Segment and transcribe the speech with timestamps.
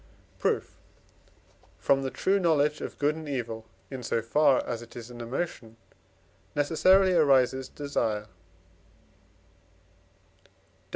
[0.39, 0.79] Proof.
[1.77, 5.21] From the true knowledge of good and evil, in so far as it is an
[5.21, 5.77] emotion,
[6.55, 8.21] necessarily arises desire
[10.43, 10.49] (Def.